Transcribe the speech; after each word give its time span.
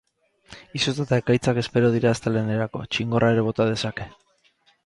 Izotza 0.79 1.03
eta 1.03 1.19
ekaitzak 1.23 1.59
espero 1.63 1.93
dira 1.97 2.13
astelehenerako, 2.17 2.83
txingorra 2.97 3.33
ere 3.37 3.47
bota 3.51 3.73
dezake. 3.75 4.09